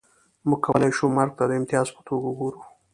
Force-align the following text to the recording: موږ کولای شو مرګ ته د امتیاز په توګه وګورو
موږ 0.47 0.59
کولای 0.65 0.91
شو 0.97 1.05
مرګ 1.17 1.31
ته 1.37 1.43
د 1.47 1.51
امتیاز 1.59 1.87
په 1.95 2.01
توګه 2.07 2.25
وګورو 2.29 2.61